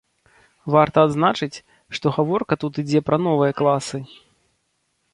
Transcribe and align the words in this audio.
Варта 0.75 0.97
адзначыць, 1.09 1.61
што 1.99 2.05
гаворка 2.17 2.53
тут 2.65 2.73
ідзе 2.85 3.05
пра 3.11 3.23
новыя 3.29 3.57
класы. 3.63 3.97